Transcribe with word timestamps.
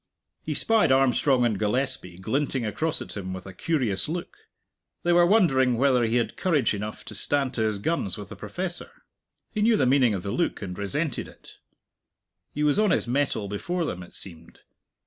He 0.41 0.55
spied 0.55 0.91
Armstrong 0.91 1.45
and 1.45 1.59
Gillespie 1.59 2.17
glinting 2.17 2.65
across 2.65 3.03
at 3.03 3.15
him 3.15 3.33
with 3.33 3.45
a 3.45 3.53
curious 3.53 4.09
look: 4.09 4.35
they 5.03 5.13
were 5.13 5.27
wondering 5.27 5.77
whether 5.77 6.05
he 6.05 6.15
had 6.15 6.35
courage 6.37 6.73
enough 6.73 7.05
to 7.05 7.13
stand 7.13 7.53
to 7.53 7.61
his 7.61 7.77
guns 7.77 8.17
with 8.17 8.31
a 8.31 8.35
professor. 8.35 8.89
He 9.51 9.61
knew 9.61 9.77
the 9.77 9.85
meaning 9.85 10.15
of 10.15 10.23
the 10.23 10.31
look, 10.31 10.59
and 10.59 10.75
resented 10.75 11.27
it. 11.27 11.59
He 12.51 12.63
was 12.63 12.79
on 12.79 12.89
his 12.89 13.05
mettle 13.07 13.47
before 13.47 13.85
them, 13.85 14.01
it 14.01 14.15
seemed. 14.15 14.61